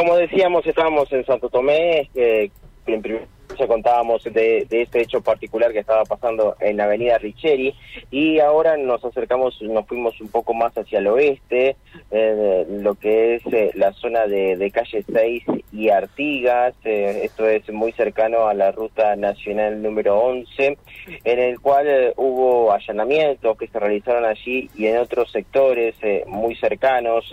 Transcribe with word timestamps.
Como 0.00 0.16
decíamos, 0.16 0.66
estábamos 0.66 1.12
en 1.12 1.26
Santo 1.26 1.50
Tomé, 1.50 2.08
eh, 2.14 2.50
en 2.86 3.02
primer 3.02 3.28
contábamos 3.66 4.24
de, 4.24 4.66
este 4.70 5.02
hecho 5.02 5.20
particular 5.20 5.72
que 5.72 5.80
estaba 5.80 6.04
pasando 6.04 6.56
en 6.60 6.78
la 6.78 6.84
avenida 6.84 7.18
Richeri 7.18 7.74
y 8.10 8.38
ahora 8.38 8.78
nos 8.78 9.04
acercamos, 9.04 9.60
nos 9.60 9.86
fuimos 9.86 10.18
un 10.22 10.28
poco 10.28 10.54
más 10.54 10.72
hacia 10.72 11.00
el 11.00 11.08
oeste, 11.08 11.76
eh, 12.10 12.66
lo 12.68 12.94
que 12.94 13.36
es 13.36 13.42
eh, 13.52 13.70
la 13.74 13.92
zona 13.92 14.26
de, 14.26 14.70
calle 14.72 15.04
6 15.12 15.44
y 15.72 15.88
Artigas, 15.90 16.74
eh, 16.84 17.22
esto 17.24 17.48
es 17.48 17.68
muy 17.72 17.92
cercano 17.92 18.46
a 18.46 18.54
la 18.54 18.72
ruta 18.72 19.16
nacional 19.16 19.82
número 19.82 20.18
11, 20.18 20.78
en 21.24 21.38
el 21.38 21.60
cual 21.60 22.12
hubo 22.16 22.72
allanamientos 22.72 23.56
que 23.56 23.68
se 23.68 23.78
realizaron 23.78 24.24
allí 24.24 24.68
y 24.74 24.86
en 24.86 24.98
otros 24.98 25.30
sectores 25.30 25.94
muy 26.26 26.54
cercanos 26.56 27.32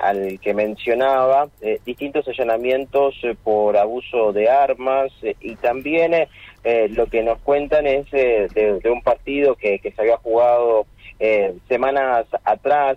al 0.00 0.38
que 0.40 0.54
mencionaba, 0.54 1.48
distintos 1.84 2.26
allanamientos 2.28 3.14
por 3.42 3.76
abuso 3.76 4.32
de 4.32 4.48
armas, 4.48 5.12
y 5.40 5.56
también 5.56 6.14
eh, 6.14 6.28
eh, 6.62 6.88
lo 6.90 7.06
que 7.06 7.22
nos 7.22 7.38
cuentan 7.40 7.86
es 7.86 8.06
eh, 8.12 8.48
de, 8.52 8.90
un 8.90 9.02
partido 9.02 9.54
que, 9.54 9.78
que 9.78 9.92
se 9.92 10.02
había 10.02 10.16
jugado 10.18 10.86
semanas 11.68 12.26
atrás, 12.44 12.96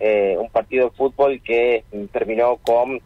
un 0.00 0.50
partido 0.50 0.90
de 0.90 0.96
fútbol 0.96 1.40
que 1.42 1.84
terminó 2.12 2.58
con, 2.58 3.00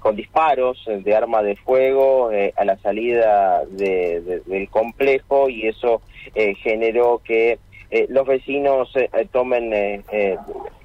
con 0.00 0.16
disparos 0.16 0.84
de 0.86 1.14
arma 1.14 1.42
de 1.42 1.56
fuego 1.56 2.30
a 2.56 2.64
la 2.64 2.76
salida 2.78 3.64
del 3.66 4.68
complejo 4.70 5.48
y 5.48 5.68
eso 5.68 6.02
generó 6.62 7.20
que 7.24 7.58
los 8.08 8.26
vecinos 8.26 8.92
tomen 9.30 10.02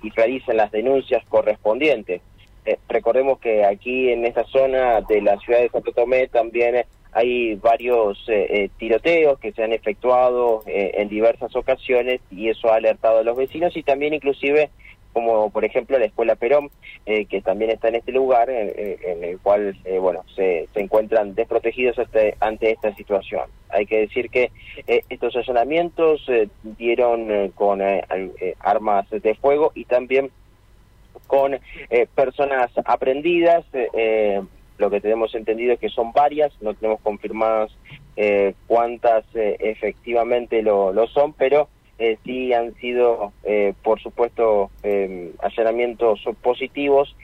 y 0.03 0.09
realicen 0.11 0.57
las 0.57 0.71
denuncias 0.71 1.23
correspondientes. 1.27 2.21
Eh, 2.65 2.77
recordemos 2.87 3.39
que 3.39 3.65
aquí 3.65 4.11
en 4.11 4.25
esta 4.25 4.43
zona 4.45 5.01
de 5.01 5.21
la 5.21 5.37
ciudad 5.39 5.59
de 5.59 5.69
Santo 5.69 5.91
Tomé 5.91 6.27
también 6.27 6.85
hay 7.11 7.55
varios 7.55 8.17
eh, 8.27 8.47
eh, 8.49 8.69
tiroteos 8.77 9.39
que 9.39 9.51
se 9.51 9.63
han 9.63 9.73
efectuado 9.73 10.63
en 10.65 11.09
diversas 11.09 11.55
ocasiones 11.55 12.21
y 12.31 12.49
eso 12.49 12.71
ha 12.71 12.75
alertado 12.75 13.19
a 13.19 13.23
los 13.23 13.37
vecinos 13.37 13.75
y 13.75 13.83
también 13.83 14.13
inclusive 14.13 14.69
como 15.13 15.49
por 15.49 15.65
ejemplo 15.65 15.97
la 15.97 16.05
escuela 16.05 16.35
Perón 16.35 16.69
que 17.05 17.41
también 17.41 17.71
está 17.71 17.87
en 17.87 17.95
este 17.95 18.11
lugar 18.11 18.49
en, 18.51 19.23
el 19.23 19.39
cual 19.39 19.75
bueno 19.99 20.23
se, 20.35 20.67
se, 20.71 20.81
encuentran 20.81 21.33
desprotegidos 21.33 21.97
ante 22.39 22.71
esta 22.71 22.93
situación 22.93 23.45
hay 23.69 23.87
que 23.87 24.01
decir 24.01 24.29
que 24.29 24.51
estos 24.85 25.35
allanamientos 25.35 26.29
dieron 26.77 27.49
con 27.55 27.81
armas 28.59 29.09
de 29.09 29.33
fuego 29.33 29.71
y 29.73 29.85
también 29.85 30.29
con 31.29 31.53
eh, 31.53 32.07
personas 32.15 32.71
aprendidas. 32.85 33.63
Eh, 34.79 34.85
eh, 34.85 34.85
lo 34.85 34.89
que 34.89 35.01
tenemos 35.01 35.35
entendido 35.35 35.73
es 35.73 35.79
que 35.79 35.89
son 35.89 36.11
varias, 36.11 36.51
no 36.61 36.73
tenemos 36.73 37.01
confirmadas 37.01 37.71
cuántas 38.67 39.23
efectivamente 39.33 40.61
lo, 40.61 41.07
son, 41.07 41.31
pero 41.31 41.69
sí 42.25 42.51
han 42.51 42.73
sido, 42.75 43.31
por 43.81 44.01
supuesto, 44.01 44.71
allanamientos 45.39 46.19
positivos. 46.41 47.15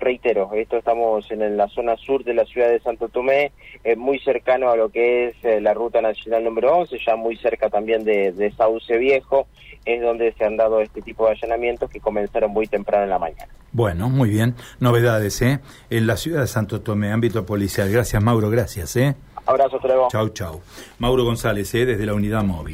reitero, 0.00 0.50
esto 0.54 0.78
estamos 0.78 1.30
en 1.30 1.56
la 1.56 1.68
zona 1.68 1.96
sur 1.96 2.24
de 2.24 2.34
la 2.34 2.44
ciudad 2.44 2.70
de 2.70 2.80
Santo 2.80 3.08
Tomé, 3.08 3.52
muy 3.96 4.18
cercano 4.18 4.70
a 4.70 4.76
lo 4.76 4.88
que 4.88 5.28
es 5.28 5.62
la 5.62 5.74
ruta 5.74 6.02
nacional 6.02 6.42
número 6.42 6.76
11, 6.76 6.98
ya 7.06 7.14
muy 7.14 7.36
cerca 7.36 7.70
también 7.70 8.02
de, 8.02 8.32
de 8.32 8.50
Sauce 8.50 8.96
Viejo 8.96 9.46
es 9.84 10.00
donde 10.02 10.32
se 10.32 10.44
han 10.44 10.56
dado 10.56 10.80
este 10.80 11.02
tipo 11.02 11.26
de 11.26 11.32
allanamientos 11.32 11.90
que 11.90 12.00
comenzaron 12.00 12.50
muy 12.50 12.66
temprano 12.66 13.04
en 13.04 13.10
la 13.10 13.18
mañana. 13.18 13.61
Bueno, 13.72 14.10
muy 14.10 14.28
bien. 14.28 14.54
Novedades, 14.80 15.40
¿eh? 15.40 15.60
En 15.88 16.06
la 16.06 16.16
ciudad 16.16 16.42
de 16.42 16.46
Santo 16.46 16.82
Tomé, 16.82 17.10
ámbito 17.10 17.46
policial. 17.46 17.90
Gracias, 17.90 18.22
Mauro, 18.22 18.50
gracias, 18.50 18.96
¿eh? 18.96 19.16
Abrazo. 19.46 19.80
Chau, 20.10 20.28
chau. 20.28 20.60
Mauro 20.98 21.24
González, 21.24 21.74
¿eh? 21.74 21.86
Desde 21.86 22.06
la 22.06 22.14
unidad 22.14 22.44
móvil. 22.44 22.70